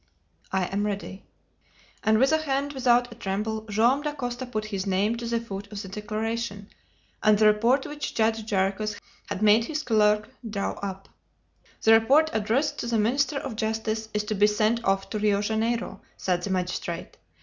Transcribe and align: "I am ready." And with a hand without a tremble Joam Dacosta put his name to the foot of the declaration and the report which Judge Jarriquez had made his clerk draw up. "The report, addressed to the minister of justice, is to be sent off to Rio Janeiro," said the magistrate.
"I 0.51 0.63
am 0.65 0.83
ready." 0.87 1.25
And 2.03 2.17
with 2.17 2.31
a 2.31 2.39
hand 2.41 2.73
without 2.73 3.11
a 3.13 3.15
tremble 3.15 3.67
Joam 3.69 4.01
Dacosta 4.01 4.47
put 4.47 4.65
his 4.73 4.87
name 4.87 5.15
to 5.17 5.27
the 5.27 5.39
foot 5.39 5.71
of 5.71 5.79
the 5.83 5.87
declaration 5.89 6.69
and 7.21 7.37
the 7.37 7.45
report 7.45 7.85
which 7.85 8.15
Judge 8.15 8.43
Jarriquez 8.49 8.99
had 9.27 9.43
made 9.43 9.65
his 9.65 9.83
clerk 9.83 10.27
draw 10.49 10.71
up. 10.71 11.07
"The 11.83 11.93
report, 11.93 12.31
addressed 12.33 12.79
to 12.79 12.87
the 12.87 12.97
minister 12.97 13.37
of 13.37 13.55
justice, 13.55 14.09
is 14.11 14.23
to 14.23 14.33
be 14.33 14.47
sent 14.47 14.83
off 14.83 15.07
to 15.11 15.19
Rio 15.19 15.39
Janeiro," 15.39 16.01
said 16.17 16.41
the 16.41 16.49
magistrate. 16.49 17.17